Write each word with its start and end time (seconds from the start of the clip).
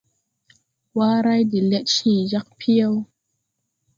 Waray 0.97 1.43
de 1.51 1.59
lɛd 1.69 1.85
cẽẽ 1.95 2.21
jag 2.31 2.47
piyɛw. 2.59 2.95